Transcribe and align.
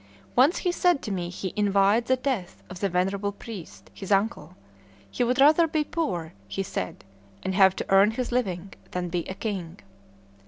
Once 0.35 0.57
he 0.57 0.71
said 0.71 1.03
to 1.03 1.11
me 1.11 1.29
he 1.29 1.53
envied 1.55 2.05
the 2.05 2.15
death 2.15 2.63
of 2.71 2.79
the 2.79 2.89
venerable 2.89 3.31
priest, 3.31 3.91
his 3.93 4.11
uncle; 4.11 4.55
he 5.11 5.23
would 5.23 5.39
rather 5.39 5.67
be 5.67 5.83
poor, 5.83 6.33
he 6.47 6.63
said, 6.63 7.05
and 7.43 7.53
have 7.53 7.75
to 7.75 7.85
earn 7.89 8.09
his 8.09 8.31
living, 8.31 8.73
than 8.89 9.09
be 9.09 9.19
a 9.27 9.35
king. 9.35 9.77